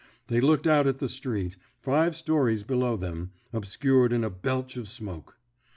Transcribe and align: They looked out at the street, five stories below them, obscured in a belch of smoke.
They 0.29 0.41
looked 0.41 0.65
out 0.65 0.87
at 0.87 0.97
the 0.97 1.07
street, 1.07 1.57
five 1.79 2.15
stories 2.15 2.63
below 2.63 2.97
them, 2.97 3.33
obscured 3.53 4.11
in 4.11 4.23
a 4.23 4.31
belch 4.31 4.75
of 4.75 4.87
smoke. 4.87 5.37